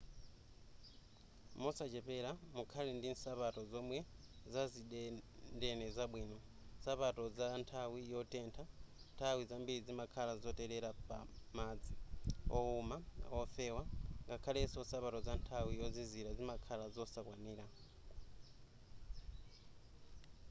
[1.61, 3.97] mosachepera mukhale ndi nsapato zomwe
[4.53, 6.37] zazidendene zabwino
[6.79, 8.63] nsapato za nthawi yotentha
[9.13, 11.19] nthawi zambiri zimakhala zotelera pa
[11.57, 11.93] madzi
[12.51, 12.97] wowuma
[13.39, 13.83] ofewa
[14.27, 17.65] ngakhaleso nsapato za nthawi yozizira zimakhala zosakwanira